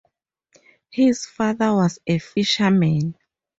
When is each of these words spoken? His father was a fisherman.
His 0.89 1.27
father 1.27 1.75
was 1.75 1.99
a 2.07 2.17
fisherman. 2.17 3.15